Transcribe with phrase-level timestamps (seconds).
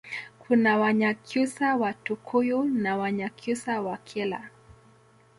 [0.39, 4.49] Kuna Wanyakyusa wa Tukuyu na Wanyakyusa wa Kyela